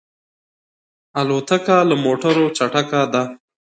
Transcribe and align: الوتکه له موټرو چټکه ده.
الوتکه 1.19 1.77
له 1.89 1.95
موټرو 2.05 2.45
چټکه 2.57 3.01
ده. 3.13 3.23